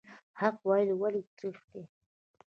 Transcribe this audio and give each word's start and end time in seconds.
حق 0.39 0.57
ویل 0.67 0.89
ولې 1.01 1.21
ترخه 1.37 1.65
دي؟ 1.73 1.81